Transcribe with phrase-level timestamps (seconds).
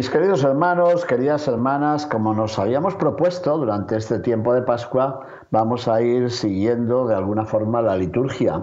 [0.00, 5.88] Mis queridos hermanos, queridas hermanas, como nos habíamos propuesto durante este tiempo de Pascua, vamos
[5.88, 8.62] a ir siguiendo de alguna forma la liturgia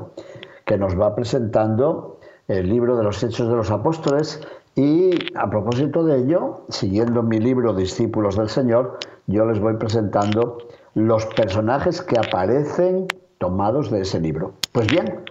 [0.66, 4.42] que nos va presentando el libro de los Hechos de los Apóstoles
[4.74, 10.58] y a propósito de ello, siguiendo mi libro Discípulos del Señor, yo les voy presentando
[10.96, 13.06] los personajes que aparecen
[13.38, 14.54] tomados de ese libro.
[14.72, 15.24] Pues bien,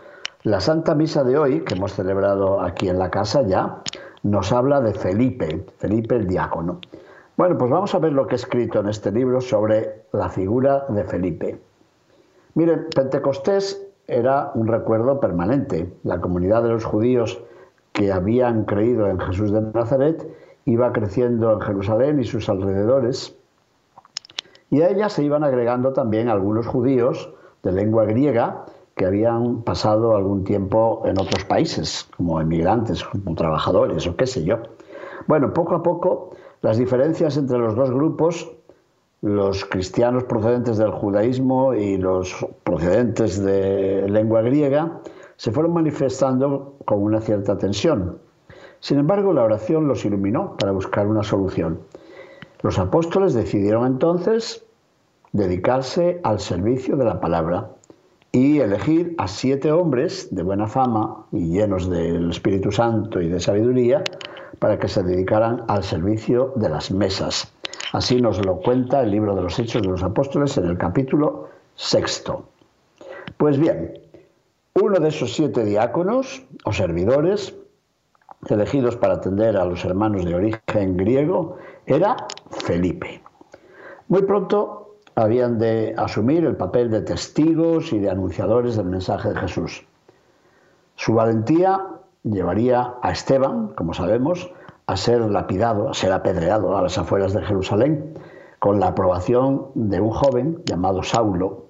[0.45, 3.83] la Santa Misa de hoy, que hemos celebrado aquí en la casa ya,
[4.31, 6.81] nos habla de Felipe, Felipe el diácono.
[7.37, 10.87] Bueno, pues vamos a ver lo que he escrito en este libro sobre la figura
[10.89, 11.59] de Felipe.
[12.55, 15.93] Miren, Pentecostés era un recuerdo permanente.
[16.03, 17.41] La comunidad de los judíos
[17.93, 20.27] que habían creído en Jesús de Nazaret
[20.65, 23.37] iba creciendo en Jerusalén y sus alrededores,
[24.71, 28.67] y a ella se iban agregando también algunos judíos de lengua griega
[28.97, 34.43] que habían pasado algún tiempo en otros países, como emigrantes, como trabajadores o qué sé
[34.43, 34.57] yo.
[35.27, 36.31] Bueno, poco a poco
[36.63, 38.51] las diferencias entre los dos grupos,
[39.21, 45.01] los cristianos procedentes del judaísmo y los procedentes de lengua griega,
[45.37, 48.19] se fueron manifestando con una cierta tensión.
[48.81, 51.81] Sin embargo, la oración los iluminó para buscar una solución.
[52.63, 54.65] Los apóstoles decidieron entonces
[55.33, 57.76] dedicarse al servicio de la palabra
[58.33, 63.41] y elegir a siete hombres de buena fama y llenos del Espíritu Santo y de
[63.41, 64.05] sabiduría
[64.59, 67.53] para que se dedicaran al servicio de las mesas.
[67.93, 71.49] Así nos lo cuenta el libro de los Hechos de los Apóstoles en el capítulo
[71.75, 72.45] sexto.
[73.37, 74.01] Pues bien,
[74.75, 77.55] uno de esos siete diáconos o servidores
[78.49, 81.57] elegidos para atender a los hermanos de origen griego
[81.87, 82.17] era
[82.51, 83.23] Felipe.
[84.09, 84.86] Muy pronto
[85.17, 89.87] habían de asumir el papel de testigos y de anunciadores del mensaje de Jesús.
[90.95, 91.81] Su valentía
[92.23, 94.53] llevaría a Esteban, como sabemos,
[94.87, 98.15] a ser lapidado, a ser apedreado a las afueras de Jerusalén,
[98.59, 101.67] con la aprobación de un joven llamado Saulo,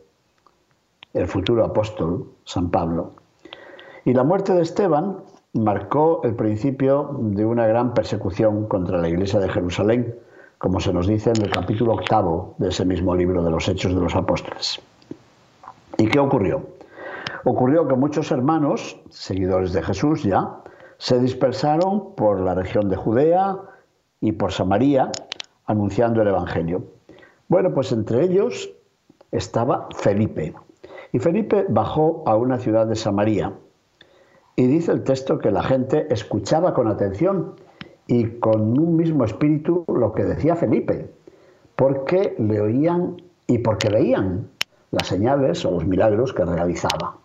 [1.15, 3.13] el futuro apóstol San Pablo.
[4.05, 5.19] Y la muerte de Esteban
[5.53, 10.17] marcó el principio de una gran persecución contra la iglesia de Jerusalén,
[10.59, 13.95] como se nos dice en el capítulo octavo de ese mismo libro de los Hechos
[13.95, 14.81] de los Apóstoles.
[15.99, 16.67] ¿Y qué ocurrió?
[17.45, 20.63] Ocurrió que muchos hermanos, seguidores de Jesús ya,
[20.99, 23.57] se dispersaron por la región de Judea
[24.21, 25.11] y por Samaria
[25.67, 26.85] anunciando el Evangelio.
[27.49, 28.71] Bueno, pues entre ellos
[29.31, 30.55] estaba Felipe.
[31.13, 33.53] Y Felipe bajó a una ciudad de Samaria.
[34.57, 37.55] Y dice el texto que la gente escuchaba con atención
[38.07, 41.11] y con un mismo espíritu lo que decía Felipe,
[41.75, 44.49] porque le oían y porque veían
[44.91, 47.17] las señales o los milagros que realizaba.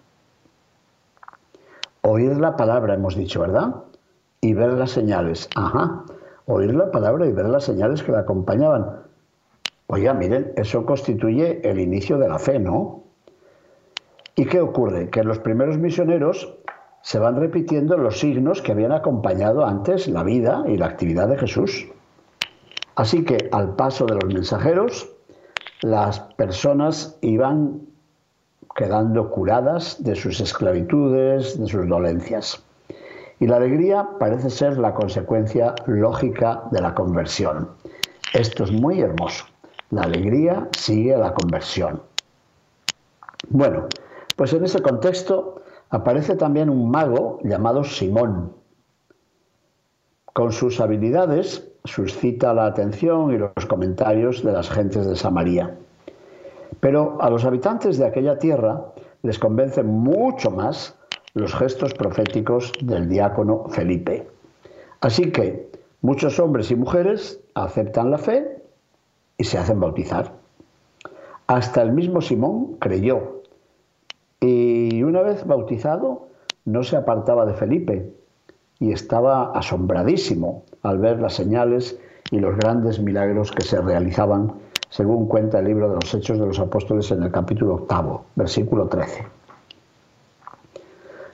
[2.02, 3.76] Oír la palabra, hemos dicho, ¿verdad?
[4.42, 5.48] Y ver las señales.
[5.56, 6.04] Ajá.
[6.48, 9.02] Oír la palabra y ver las señales que la acompañaban.
[9.88, 13.04] Oiga, miren, eso constituye el inicio de la fe, ¿no?
[14.36, 15.10] ¿Y qué ocurre?
[15.10, 16.56] Que los primeros misioneros
[17.04, 21.38] se van repitiendo los signos que habían acompañado antes la vida y la actividad de
[21.38, 21.88] Jesús.
[22.96, 25.10] Así que al paso de los mensajeros,
[25.82, 27.82] las personas iban
[28.76, 32.64] quedando curadas de sus esclavitudes, de sus dolencias.
[33.40, 37.70] Y la alegría parece ser la consecuencia lógica de la conversión.
[38.34, 39.46] Esto es muy hermoso.
[39.90, 42.02] La alegría sigue a la conversión.
[43.50, 43.88] Bueno,
[44.36, 45.62] pues en ese contexto
[45.92, 48.54] aparece también un mago llamado Simón.
[50.34, 55.76] Con sus habilidades suscita la atención y los comentarios de las gentes de Samaria.
[56.80, 58.86] Pero a los habitantes de aquella tierra
[59.22, 60.96] les convencen mucho más
[61.34, 64.28] los gestos proféticos del diácono Felipe.
[65.02, 65.70] Así que
[66.02, 68.64] muchos hombres y mujeres aceptan la fe
[69.38, 70.32] y se hacen bautizar.
[71.48, 73.41] Hasta el mismo Simón creyó
[75.22, 76.30] una vez bautizado
[76.66, 78.12] no se apartaba de Felipe
[78.80, 82.00] y estaba asombradísimo al ver las señales
[82.32, 84.54] y los grandes milagros que se realizaban
[84.90, 88.88] según cuenta el libro de los Hechos de los Apóstoles en el capítulo octavo, versículo
[88.88, 89.24] 13.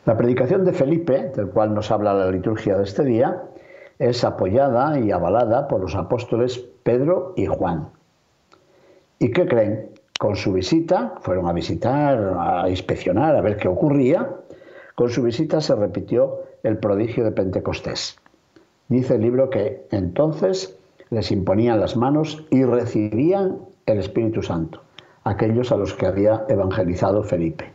[0.05, 3.41] La predicación de Felipe, del cual nos habla la liturgia de este día,
[3.99, 7.87] es apoyada y avalada por los apóstoles Pedro y Juan.
[9.17, 9.91] ¿Y qué creen?
[10.17, 14.27] Con su visita, fueron a visitar, a inspeccionar, a ver qué ocurría,
[14.95, 18.17] con su visita se repitió el prodigio de Pentecostés.
[18.87, 20.75] Dice el libro que entonces
[21.11, 24.81] les imponían las manos y recibían el Espíritu Santo,
[25.23, 27.71] aquellos a los que había evangelizado Felipe.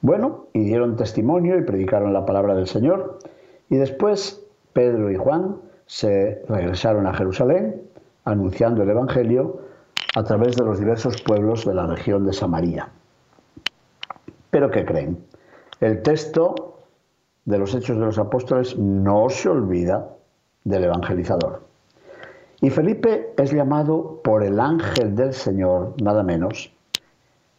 [0.00, 3.18] Bueno, y dieron testimonio y predicaron la palabra del Señor,
[3.68, 4.42] y después
[4.72, 5.56] Pedro y Juan
[5.86, 7.82] se regresaron a Jerusalén
[8.24, 9.60] anunciando el Evangelio
[10.16, 12.88] a través de los diversos pueblos de la región de Samaria.
[14.48, 15.18] Pero ¿qué creen?
[15.78, 16.78] El texto
[17.44, 20.08] de los Hechos de los Apóstoles no se olvida
[20.64, 21.64] del evangelizador.
[22.62, 26.72] Y Felipe es llamado por el ángel del Señor, nada menos,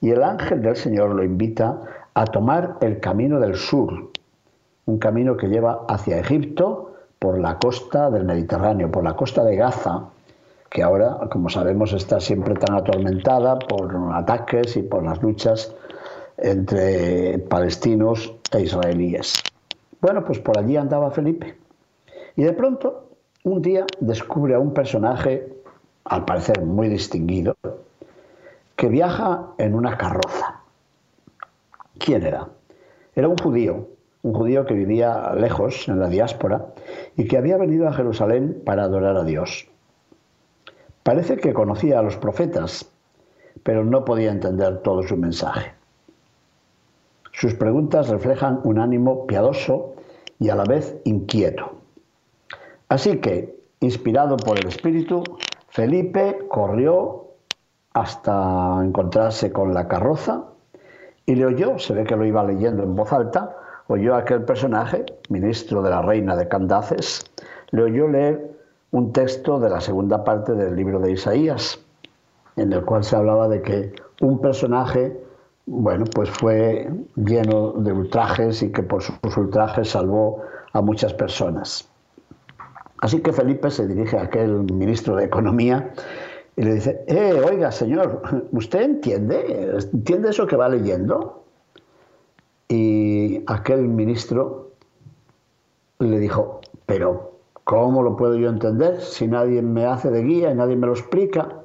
[0.01, 1.79] y el ángel del Señor lo invita
[2.15, 4.09] a tomar el camino del sur,
[4.87, 9.55] un camino que lleva hacia Egipto por la costa del Mediterráneo, por la costa de
[9.55, 10.09] Gaza,
[10.69, 15.73] que ahora, como sabemos, está siempre tan atormentada por ataques y por las luchas
[16.37, 19.41] entre palestinos e israelíes.
[20.01, 21.57] Bueno, pues por allí andaba Felipe.
[22.35, 23.09] Y de pronto,
[23.43, 25.53] un día descubre a un personaje,
[26.05, 27.55] al parecer muy distinguido,
[28.75, 30.61] que viaja en una carroza.
[31.97, 32.47] ¿Quién era?
[33.15, 33.87] Era un judío,
[34.21, 36.67] un judío que vivía lejos, en la diáspora,
[37.15, 39.67] y que había venido a Jerusalén para adorar a Dios.
[41.07, 42.91] Parece que conocía a los profetas,
[43.63, 45.71] pero no podía entender todo su mensaje.
[47.31, 49.95] Sus preguntas reflejan un ánimo piadoso
[50.37, 51.77] y a la vez inquieto.
[52.89, 55.23] Así que, inspirado por el Espíritu,
[55.69, 57.27] Felipe corrió
[57.93, 60.43] hasta encontrarse con la carroza
[61.25, 63.55] y le oyó, se ve que lo iba leyendo en voz alta,
[63.87, 67.31] oyó a aquel personaje, ministro de la reina de Candaces,
[67.71, 68.57] le oyó leer
[68.91, 71.79] un texto de la segunda parte del libro de Isaías,
[72.55, 75.19] en el cual se hablaba de que un personaje,
[75.65, 80.41] bueno, pues fue lleno de ultrajes y que por sus ultrajes salvó
[80.73, 81.89] a muchas personas.
[82.99, 85.93] Así que Felipe se dirige a aquel ministro de Economía
[86.55, 89.77] y le dice, eh, oiga, señor, ¿usted entiende?
[89.93, 91.43] ¿Entiende eso que va leyendo?
[92.67, 94.71] Y aquel ministro
[95.99, 97.36] le dijo, pero
[97.67, 100.93] ¿cómo lo puedo yo entender si nadie me hace de guía y nadie me lo
[100.93, 101.63] explica?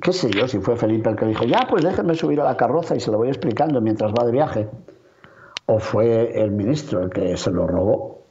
[0.00, 2.56] ¿Qué sé yo si fue Felipe el que dijo, ya, pues déjeme subir a la
[2.56, 4.70] carroza y se lo voy explicando mientras va de viaje?
[5.66, 8.22] ¿O fue el ministro el que se lo robó?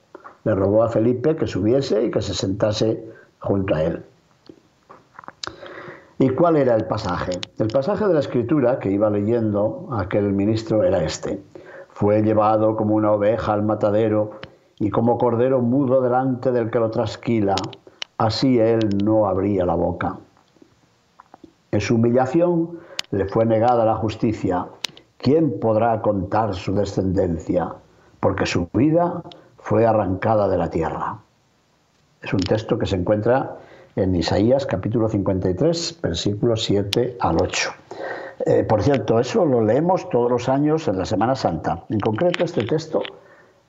[0.44, 3.06] Le robó a Felipe que subiese y que se sentase
[3.38, 4.04] junto a él.
[6.18, 7.34] ¿Y cuál era el pasaje?
[7.60, 11.44] El pasaje de la escritura que iba leyendo aquel ministro era este.
[11.90, 14.40] Fue llevado como una oveja al matadero
[14.79, 17.56] y como cordero mudo delante del que lo trasquila,
[18.18, 20.18] así él no abría la boca.
[21.71, 22.79] En su humillación
[23.12, 24.68] le fue negada la justicia.
[25.18, 27.74] ¿Quién podrá contar su descendencia?
[28.19, 29.24] Porque su vida
[29.57, 31.18] fue arrancada de la tierra.
[32.21, 33.57] Es un texto que se encuentra
[33.95, 37.71] en Isaías capítulo 53, versículos 7 al 8.
[38.45, 42.44] Eh, por cierto, eso lo leemos todos los años en la Semana Santa, en concreto
[42.44, 43.01] este texto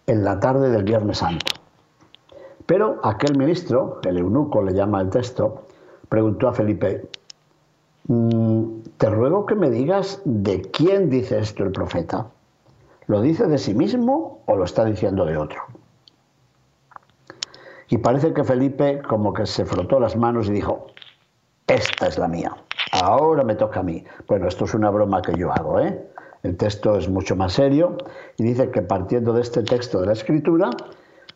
[0.08, 1.52] en la tarde del Viernes Santo.
[2.66, 5.66] Pero aquel ministro, el eunuco le llama el texto,
[6.08, 7.08] preguntó a Felipe,
[8.08, 12.26] mm, te ruego que me digas de quién dice esto el profeta.
[13.06, 15.60] ¿Lo dice de sí mismo o lo está diciendo de otro?
[17.88, 20.88] Y parece que Felipe como que se frotó las manos y dijo,
[21.66, 22.54] esta es la mía,
[22.92, 24.04] ahora me toca a mí.
[24.26, 26.06] Bueno, esto es una broma que yo hago, ¿eh?
[26.42, 27.96] El texto es mucho más serio
[28.36, 30.70] y dice que partiendo de este texto de la escritura,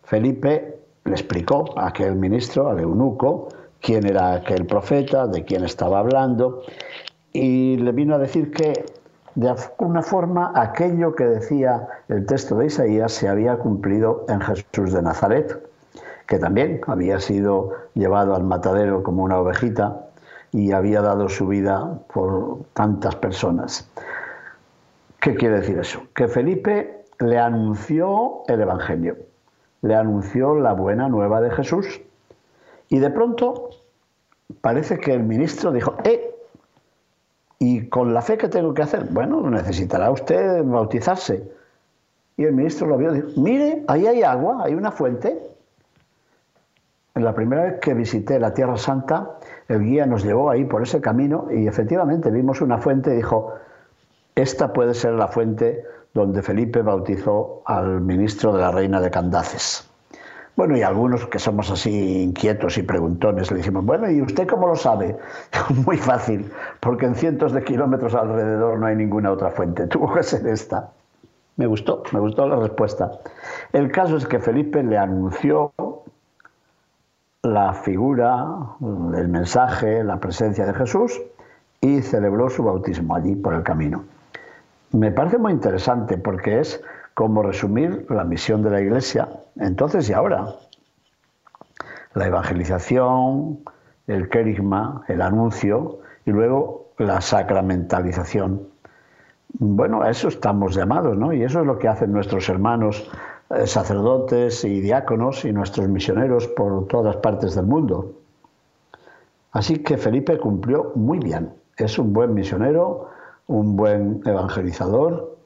[0.05, 3.49] Felipe le explicó a aquel ministro, al eunuco,
[3.81, 6.63] quién era aquel profeta, de quién estaba hablando,
[7.33, 8.85] y le vino a decir que
[9.35, 14.93] de alguna forma aquello que decía el texto de Isaías se había cumplido en Jesús
[14.93, 15.73] de Nazaret
[16.27, 20.07] que también había sido llevado al matadero como una ovejita
[20.51, 23.87] y había dado su vida por tantas personas.
[25.23, 26.02] ¿Qué quiere decir eso?
[26.14, 29.17] Que Felipe le anunció el Evangelio,
[29.83, 32.00] le anunció la buena nueva de Jesús
[32.88, 33.71] y de pronto
[34.61, 36.35] parece que el ministro dijo, ¡eh!
[37.61, 39.05] ¿Y con la fe que tengo que hacer?
[39.11, 41.49] Bueno, necesitará usted bautizarse.
[42.37, 45.38] Y el ministro lo vio y dijo, mire, ahí hay agua, hay una fuente,
[47.14, 49.38] la primera vez que visité la Tierra Santa,
[49.69, 53.55] el guía nos llevó ahí por ese camino y efectivamente vimos una fuente y dijo,
[54.35, 55.85] esta puede ser la fuente
[56.15, 59.89] donde Felipe bautizó al ministro de la reina de Candaces.
[60.55, 64.67] Bueno, y algunos que somos así inquietos y preguntones le dijimos, bueno, ¿y usted cómo
[64.67, 65.17] lo sabe?
[65.87, 69.87] Muy fácil, porque en cientos de kilómetros alrededor no hay ninguna otra fuente.
[69.87, 70.91] Tuvo que ser esta.
[71.57, 73.12] Me gustó, me gustó la respuesta.
[73.73, 75.73] El caso es que Felipe le anunció
[77.43, 78.47] la figura,
[79.17, 81.21] el mensaje, la presencia de Jesús
[81.81, 84.05] y celebró su bautismo allí por el camino.
[84.93, 86.83] Me parece muy interesante porque es
[87.15, 90.55] como resumir la misión de la Iglesia entonces y ahora.
[92.15, 93.61] La evangelización,
[94.07, 98.69] el querigma, el anuncio y luego la sacramentalización.
[99.55, 101.33] Bueno, a eso estamos llamados, ¿no?
[101.33, 103.11] Y eso es lo que hacen nuestros hermanos
[103.51, 108.13] eh, sacerdotes y diáconos y nuestros misioneros por todas partes del mundo.
[109.53, 111.53] Así que Felipe cumplió muy bien.
[111.77, 113.11] Es un buen misionero,
[113.47, 115.37] un buen evangelizador,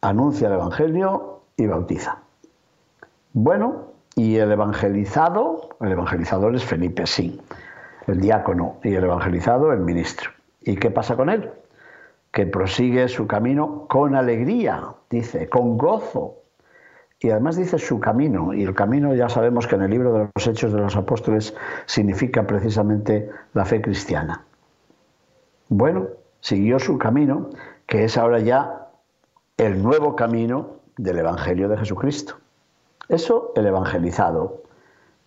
[0.00, 2.18] anuncia el Evangelio y bautiza.
[3.32, 7.40] Bueno, y el evangelizado, el evangelizador es Felipe, sí,
[8.06, 10.30] el diácono, y el evangelizado el ministro.
[10.62, 11.50] ¿Y qué pasa con él?
[12.32, 16.34] Que prosigue su camino con alegría, dice, con gozo,
[17.20, 20.28] y además dice su camino, y el camino ya sabemos que en el libro de
[20.34, 21.54] los Hechos de los Apóstoles
[21.86, 24.44] significa precisamente la fe cristiana.
[25.68, 26.08] Bueno,
[26.40, 27.50] siguió su camino,
[27.86, 28.88] que es ahora ya
[29.56, 32.36] el nuevo camino del Evangelio de Jesucristo.
[33.08, 34.62] Eso el evangelizado.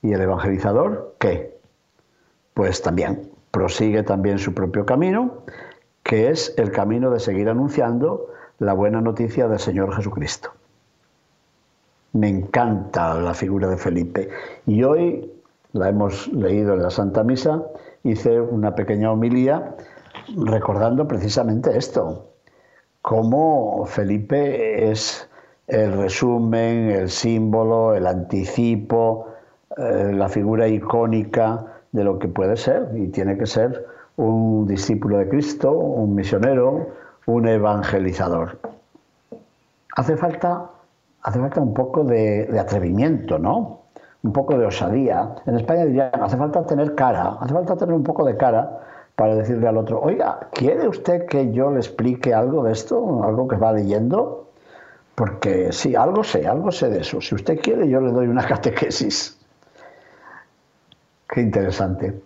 [0.03, 1.57] ¿Y el evangelizador qué?
[2.53, 5.43] Pues también prosigue también su propio camino,
[6.03, 8.27] que es el camino de seguir anunciando
[8.59, 10.51] la buena noticia del Señor Jesucristo.
[12.13, 14.29] Me encanta la figura de Felipe.
[14.65, 15.31] Y hoy
[15.73, 17.63] la hemos leído en la Santa Misa,
[18.03, 19.75] hice una pequeña homilía
[20.37, 22.29] recordando precisamente esto,
[23.01, 25.29] cómo Felipe es
[25.67, 29.27] el resumen, el símbolo, el anticipo,
[29.77, 33.85] eh, la figura icónica de lo que puede ser y tiene que ser
[34.17, 36.89] un discípulo de Cristo, un misionero,
[37.25, 38.59] un evangelizador.
[39.95, 40.69] Hace falta
[41.23, 43.81] hace falta un poco de, atrevimiento, ¿no?
[44.23, 45.35] Un poco de osadía.
[45.45, 48.79] En España dirían, hace falta tener cara, hace falta tener un poco de cara
[49.15, 53.47] para decirle al otro, oiga, ¿quiere usted que yo le explique algo de esto, algo
[53.47, 54.49] que va leyendo?
[55.15, 57.21] Porque sí, algo sé, algo sé de eso.
[57.21, 59.37] Si usted quiere, yo le doy una catequesis.
[61.29, 62.19] Qué interesante.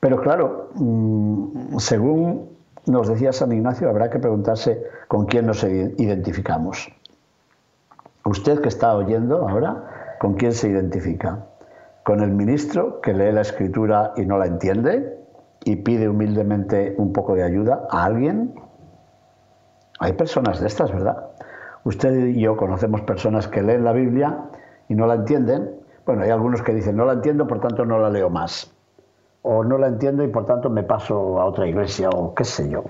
[0.00, 2.48] Pero claro, mm, según
[2.86, 6.90] nos decía San Ignacio, habrá que preguntarse con quién nos identificamos.
[8.24, 11.46] Usted que está oyendo ahora, ¿con quién se identifica?
[12.04, 15.19] ¿Con el ministro que lee la escritura y no la entiende
[15.64, 18.54] y pide humildemente un poco de ayuda a alguien?
[19.98, 21.30] Hay personas de estas, ¿verdad?
[21.84, 24.44] Usted y yo conocemos personas que leen la Biblia
[24.88, 25.70] y no la entienden.
[26.06, 28.74] Bueno, hay algunos que dicen, no la entiendo, por tanto no la leo más.
[29.42, 32.68] O no la entiendo y por tanto me paso a otra iglesia o qué sé
[32.68, 32.84] yo.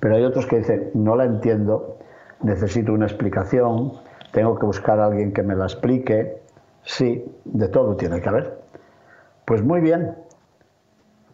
[0.00, 1.98] Pero hay otros que dicen, no la entiendo,
[2.42, 3.92] necesito una explicación,
[4.32, 6.42] tengo que buscar a alguien que me la explique.
[6.82, 8.58] Sí, de todo tiene que haber.
[9.44, 10.16] Pues muy bien,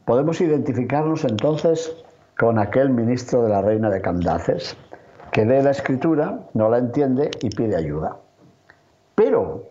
[0.05, 1.95] podemos identificarnos entonces
[2.39, 4.77] con aquel ministro de la reina de Candaces,
[5.31, 8.17] que lee la escritura, no la entiende y pide ayuda.
[9.15, 9.65] Pero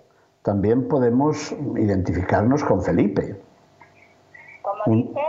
[0.43, 3.35] también podemos identificarnos con Felipe.
[4.61, 5.21] ¿Cómo dices?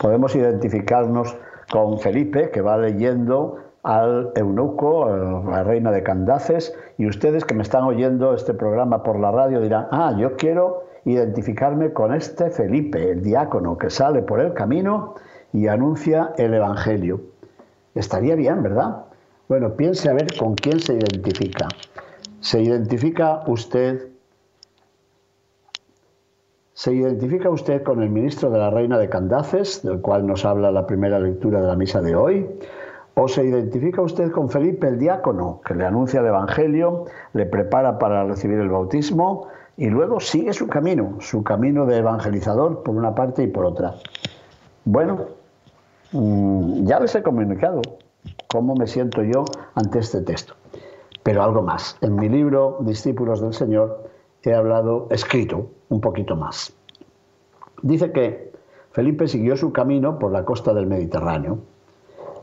[0.00, 1.36] Podemos identificarnos
[1.70, 7.54] con Felipe, que va leyendo al eunuco, a la reina de Candaces, y ustedes que
[7.54, 12.50] me están oyendo este programa por la radio dirán, ah, yo quiero identificarme con este
[12.50, 15.14] Felipe, el diácono que sale por el camino
[15.52, 17.20] y anuncia el Evangelio.
[17.94, 19.04] Estaría bien, ¿verdad?
[19.48, 21.68] Bueno, piense a ver con quién se identifica.
[22.40, 24.08] ¿Se identifica usted?
[26.74, 30.70] ¿Se identifica usted con el ministro de la Reina de Candaces, del cual nos habla
[30.70, 32.46] la primera lectura de la misa de hoy?
[33.14, 37.98] ¿O se identifica usted con Felipe el diácono, que le anuncia el Evangelio, le prepara
[37.98, 39.48] para recibir el bautismo
[39.78, 43.94] y luego sigue su camino, su camino de evangelizador por una parte y por otra?
[44.84, 45.20] Bueno,
[46.10, 47.80] mm, ya les he comunicado
[48.48, 49.44] cómo me siento yo
[49.76, 50.54] ante este texto.
[51.22, 51.96] Pero algo más.
[52.00, 54.10] En mi libro Discípulos del Señor
[54.42, 56.72] he hablado, escrito, un poquito más.
[57.82, 58.52] Dice que
[58.90, 61.58] Felipe siguió su camino por la costa del Mediterráneo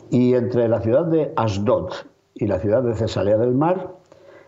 [0.09, 1.91] y entre la ciudad de Asdod
[2.33, 3.91] y la ciudad de Cesarea del Mar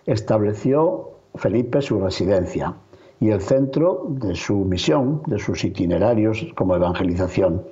[0.05, 1.06] estableció
[1.37, 2.73] Felipe su residencia
[3.19, 7.63] y el centro de su misión, de sus itinerarios como evangelización.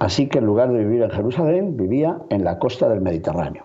[0.00, 3.64] Así que en lugar de vivir en Jerusalén, vivía en la costa del Mediterráneo.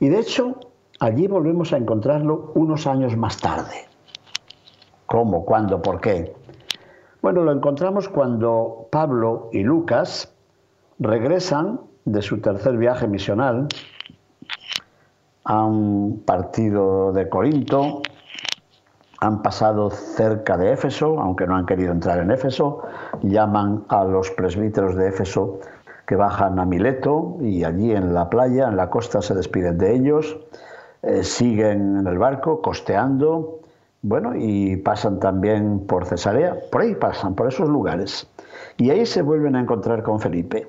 [0.00, 0.58] Y de hecho,
[1.00, 3.86] allí volvemos a encontrarlo unos años más tarde.
[5.06, 5.44] ¿Cómo?
[5.44, 5.82] ¿Cuándo?
[5.82, 6.34] ¿Por qué?
[7.20, 10.34] Bueno, lo encontramos cuando Pablo y Lucas
[10.98, 13.68] regresan de su tercer viaje misional
[15.44, 18.00] han partido de Corinto,
[19.24, 22.82] han pasado cerca de Éfeso, aunque no han querido entrar en Éfeso,
[23.22, 25.60] llaman a los presbíteros de Éfeso
[26.06, 29.94] que bajan a Mileto y allí en la playa, en la costa, se despiden de
[29.94, 30.38] ellos,
[31.02, 33.60] eh, siguen en el barco costeando,
[34.02, 38.28] bueno, y pasan también por Cesarea, por ahí pasan, por esos lugares.
[38.76, 40.68] Y ahí se vuelven a encontrar con Felipe.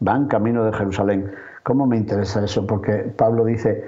[0.00, 1.30] Van camino de Jerusalén.
[1.62, 2.66] ¿Cómo me interesa eso?
[2.66, 3.84] Porque Pablo dice,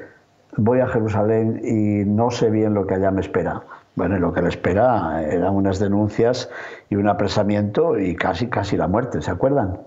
[0.59, 3.63] voy a Jerusalén y no sé bien lo que allá me espera.
[3.95, 6.51] Bueno, lo que le espera eran unas denuncias
[6.91, 9.79] y un apresamiento y casi, casi la muerte, ¿se acuerdan?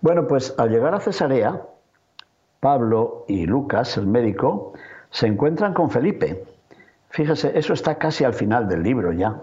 [0.00, 1.60] Bueno, pues al llegar a Cesarea,
[2.60, 4.72] Pablo y Lucas, el médico,
[5.10, 6.44] se encuentran con Felipe.
[7.10, 9.42] Fíjese, eso está casi al final del libro ya,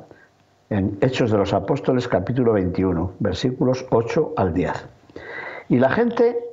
[0.69, 4.73] en Hechos de los Apóstoles capítulo 21, versículos 8 al 10.
[5.69, 6.46] Y la gente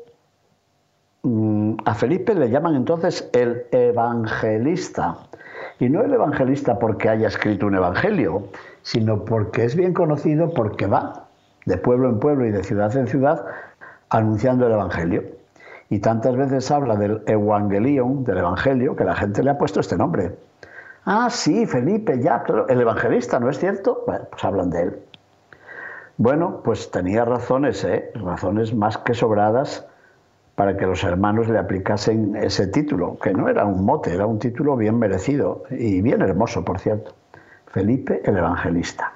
[1.85, 5.17] a Felipe le llaman entonces el evangelista.
[5.81, 8.49] Y no el evangelista porque haya escrito un evangelio,
[8.83, 11.27] sino porque es bien conocido porque va
[11.65, 13.45] de pueblo en pueblo y de ciudad en ciudad
[14.11, 15.23] anunciando el evangelio.
[15.89, 19.97] Y tantas veces habla del evangelion, del evangelio, que la gente le ha puesto este
[19.97, 20.33] nombre.
[21.07, 24.03] Ah, sí, Felipe, ya, el evangelista, ¿no es cierto?
[24.07, 24.99] Bueno, pues hablan de él.
[26.17, 28.11] Bueno, pues tenía razones, ¿eh?
[28.15, 29.87] razones más que sobradas
[30.55, 34.39] para que los hermanos le aplicasen ese título, que no era un mote, era un
[34.39, 37.13] título bien merecido y bien hermoso, por cierto.
[37.67, 39.13] Felipe el Evangelista.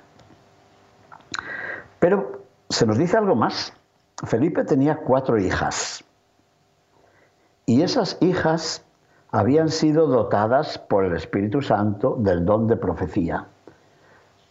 [2.01, 3.73] Pero se nos dice algo más.
[4.25, 6.05] Felipe tenía cuatro hijas
[7.67, 8.83] y esas hijas
[9.31, 13.47] habían sido dotadas por el Espíritu Santo del don de profecía.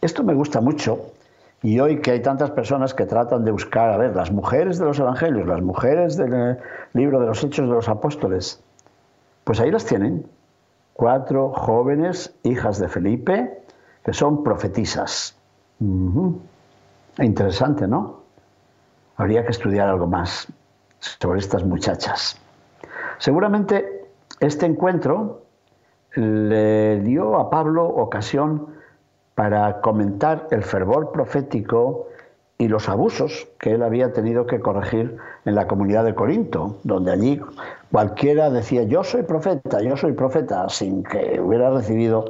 [0.00, 1.12] Esto me gusta mucho
[1.62, 4.84] y hoy que hay tantas personas que tratan de buscar, a ver, las mujeres de
[4.84, 6.58] los evangelios, las mujeres del
[6.92, 8.62] libro de los Hechos de los Apóstoles,
[9.44, 10.26] pues ahí las tienen.
[10.92, 13.60] Cuatro jóvenes hijas de Felipe
[14.04, 15.36] que son profetisas.
[17.18, 18.22] Interesante, ¿no?
[19.16, 20.48] Habría que estudiar algo más
[21.00, 22.40] sobre estas muchachas.
[23.18, 24.06] Seguramente
[24.40, 25.42] este encuentro
[26.14, 28.77] le dio a Pablo ocasión
[29.38, 32.08] para comentar el fervor profético
[32.58, 37.12] y los abusos que él había tenido que corregir en la comunidad de Corinto, donde
[37.12, 37.40] allí
[37.92, 42.24] cualquiera decía yo soy profeta, yo soy profeta, sin que hubiera recibido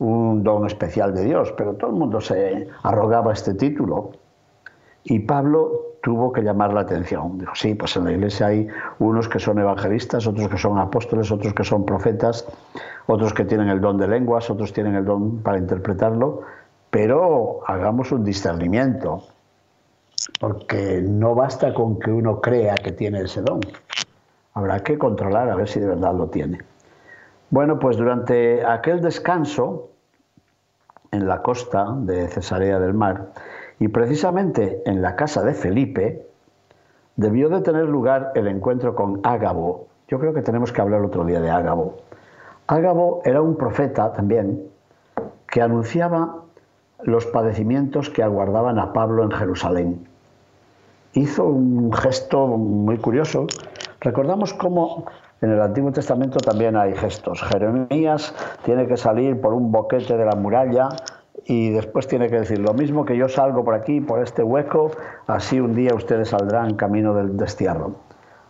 [0.00, 4.10] un don especial de Dios, pero todo el mundo se arrogaba este título.
[5.04, 7.38] Y Pablo tuvo que llamar la atención.
[7.38, 11.30] Dijo, sí, pues en la iglesia hay unos que son evangelistas, otros que son apóstoles,
[11.30, 12.46] otros que son profetas,
[13.06, 16.42] otros que tienen el don de lenguas, otros tienen el don para interpretarlo,
[16.90, 19.24] pero hagamos un discernimiento,
[20.40, 23.60] porque no basta con que uno crea que tiene ese don,
[24.54, 26.58] habrá que controlar a ver si de verdad lo tiene.
[27.50, 29.88] Bueno, pues durante aquel descanso
[31.10, 33.32] en la costa de Cesarea del Mar,
[33.80, 36.26] y precisamente en la casa de Felipe,
[37.16, 39.86] debió de tener lugar el encuentro con Ágabo.
[40.08, 41.96] Yo creo que tenemos que hablar otro día de Ágabo.
[42.66, 44.68] Ágabo era un profeta también
[45.46, 46.42] que anunciaba
[47.02, 50.08] los padecimientos que aguardaban a Pablo en Jerusalén.
[51.12, 53.46] Hizo un gesto muy curioso.
[54.00, 55.06] Recordamos cómo
[55.40, 57.42] en el Antiguo Testamento también hay gestos.
[57.42, 60.88] Jeremías tiene que salir por un boquete de la muralla
[61.48, 64.90] y después tiene que decir lo mismo que yo salgo por aquí, por este hueco,
[65.26, 67.94] así un día ustedes saldrán camino del destierro.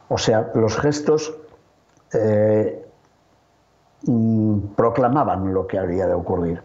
[0.09, 1.33] O sea, los gestos
[2.13, 2.85] eh,
[4.03, 6.61] mm, proclamaban lo que había de ocurrir.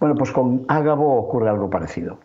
[0.00, 2.18] Bueno, pues con Ágabo ocurre algo parecido.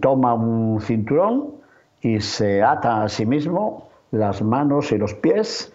[0.00, 1.56] Toma un cinturón
[2.00, 5.72] y se ata a sí mismo las manos y los pies.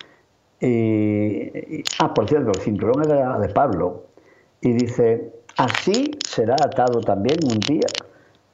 [0.62, 4.06] Y, ah, por cierto, el cinturón era de Pablo.
[4.62, 7.88] Y dice, así será atado también un día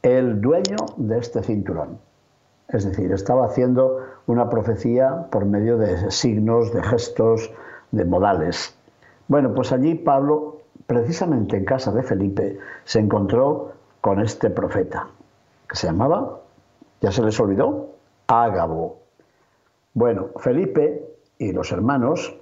[0.02, 2.00] el dueño de este cinturón.
[2.68, 7.52] Es decir, estaba haciendo una profecía por medio de signos, de gestos,
[7.92, 8.76] de modales.
[9.28, 10.62] Bueno, pues allí Pablo
[10.92, 15.08] precisamente en casa de Felipe, se encontró con este profeta,
[15.70, 16.42] que se llamaba,
[17.00, 17.92] ya se les olvidó,
[18.28, 18.98] Ágabo.
[19.94, 21.02] Bueno, Felipe
[21.38, 22.36] y los hermanos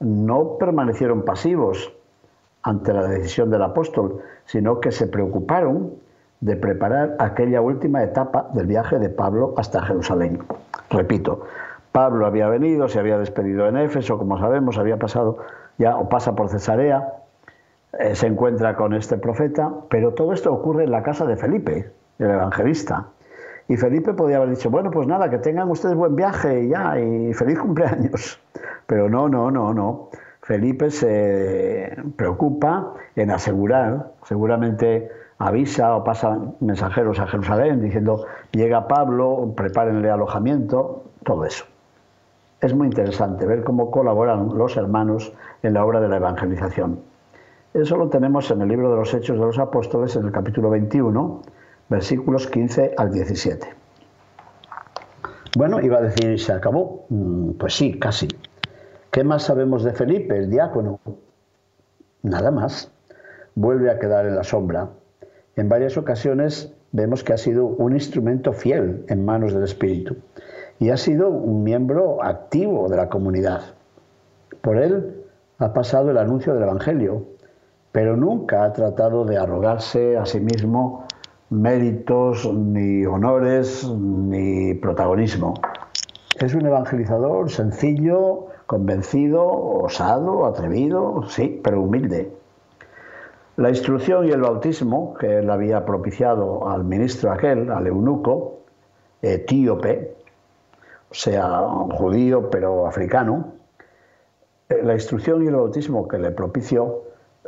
[0.00, 1.92] no permanecieron pasivos
[2.62, 5.92] ante la decisión del apóstol, sino que se preocuparon
[6.40, 10.40] de preparar aquella última etapa del viaje de Pablo hasta Jerusalén.
[10.90, 11.44] Repito,
[11.92, 15.38] Pablo había venido, se había despedido en Éfeso, como sabemos, había pasado
[15.78, 17.12] ya o pasa por Cesarea,
[17.98, 21.90] eh, se encuentra con este profeta, pero todo esto ocurre en la casa de Felipe,
[22.18, 23.06] el evangelista.
[23.68, 26.98] Y Felipe podía haber dicho, bueno, pues nada, que tengan ustedes buen viaje y ya,
[26.98, 28.40] y feliz cumpleaños.
[28.86, 30.08] Pero no, no, no, no.
[30.42, 39.52] Felipe se preocupa en asegurar, seguramente avisa o pasa mensajeros a Jerusalén diciendo, llega Pablo,
[39.56, 41.64] prepárenle alojamiento, todo eso.
[42.60, 47.00] Es muy interesante ver cómo colaboran los hermanos en la obra de la evangelización.
[47.72, 50.70] Eso lo tenemos en el libro de los Hechos de los Apóstoles, en el capítulo
[50.70, 51.42] 21,
[51.88, 53.66] versículos 15 al 17.
[55.56, 57.06] Bueno, iba a decir, ¿se acabó?
[57.08, 58.28] Mm, pues sí, casi.
[59.12, 60.98] ¿Qué más sabemos de Felipe, el diácono?
[62.22, 62.90] Nada más.
[63.54, 64.88] Vuelve a quedar en la sombra.
[65.54, 70.16] En varias ocasiones vemos que ha sido un instrumento fiel en manos del Espíritu
[70.78, 73.60] y ha sido un miembro activo de la comunidad.
[74.62, 75.26] Por él
[75.58, 77.26] ha pasado el anuncio del Evangelio,
[77.92, 81.06] pero nunca ha tratado de arrogarse a sí mismo
[81.50, 85.52] méritos, ni honores, ni protagonismo.
[86.40, 92.32] Es un evangelizador sencillo, convencido, osado, atrevido, sí, pero humilde.
[93.56, 98.60] La instrucción y el bautismo que él había propiciado al ministro aquel, al eunuco,
[99.20, 100.16] etíope,
[101.10, 103.52] o sea, judío pero africano,
[104.68, 107.02] eh, la instrucción y el bautismo que le propició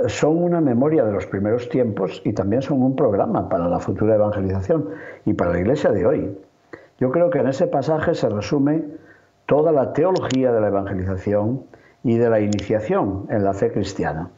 [0.09, 4.17] son una memoria de los primeros tiempos y también son un programa para la futura
[4.17, 4.91] evangelización
[5.25, 6.39] y para la iglesia de hoy.
[6.99, 8.85] Yo creo que en ese pasaje se resume
[9.47, 11.65] toda la teología de la evangelización
[12.03, 14.31] y de la iniciación en la fe cristiana.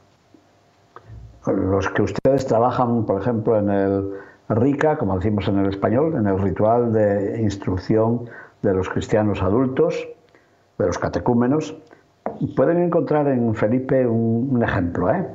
[1.46, 4.10] Los que ustedes trabajan, por ejemplo, en el
[4.48, 8.28] RICA, como decimos en el español, en el ritual de instrucción
[8.62, 10.08] de los cristianos adultos,
[10.78, 11.76] de los catecúmenos,
[12.56, 15.10] pueden encontrar en Felipe un, ejemplo.
[15.10, 15.26] ¿eh?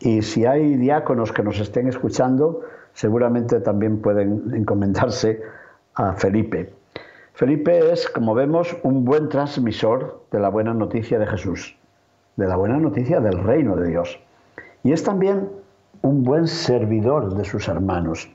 [0.00, 2.60] Y si hay diáconos que nos estén escuchando,
[2.92, 5.42] seguramente también pueden encomendarse
[5.94, 6.75] a Felipe.
[7.36, 11.76] Felipe es, como vemos, un buen transmisor de la buena noticia de Jesús,
[12.36, 14.18] de la buena noticia del reino de Dios.
[14.82, 15.50] Y es también
[16.00, 18.30] un buen servidor de sus hermanos.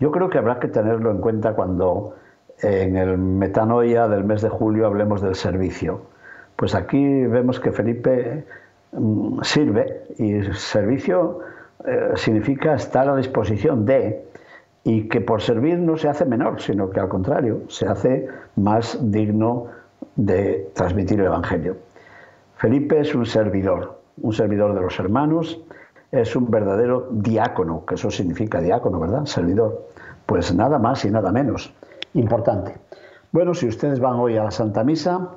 [0.00, 2.16] Yo creo que habrá que tenerlo en cuenta cuando
[2.62, 6.02] en el metanoia del mes de julio hablemos del servicio.
[6.56, 8.44] Pues aquí vemos que Felipe
[8.90, 11.38] mm, sirve y servicio
[11.86, 14.26] eh, significa estar a disposición de
[14.88, 18.98] y que por servir no se hace menor, sino que al contrario, se hace más
[19.12, 19.66] digno
[20.16, 21.76] de transmitir el Evangelio.
[22.56, 25.60] Felipe es un servidor, un servidor de los hermanos,
[26.10, 29.26] es un verdadero diácono, que eso significa diácono, ¿verdad?
[29.26, 29.88] Servidor.
[30.24, 31.70] Pues nada más y nada menos.
[32.14, 32.72] Importante.
[33.30, 35.36] Bueno, si ustedes van hoy a la Santa Misa,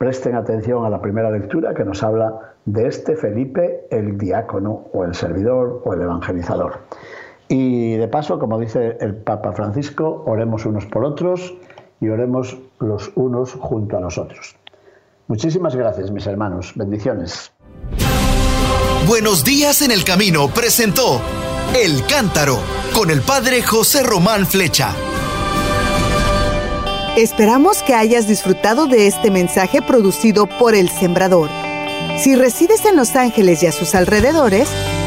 [0.00, 5.04] Presten atención a la primera lectura que nos habla de este Felipe, el diácono o
[5.04, 6.78] el servidor o el evangelizador.
[7.50, 11.52] Y de paso, como dice el Papa Francisco, oremos unos por otros
[12.00, 14.54] y oremos los unos junto a nosotros.
[15.26, 16.70] Muchísimas gracias, mis hermanos.
[16.76, 17.52] Bendiciones.
[19.08, 21.20] Buenos días en el camino presentó
[21.76, 22.56] El Cántaro
[22.94, 24.94] con el Padre José Román Flecha.
[27.16, 31.50] Esperamos que hayas disfrutado de este mensaje producido por El Sembrador.
[32.16, 34.68] Si resides en Los Ángeles y a sus alrededores,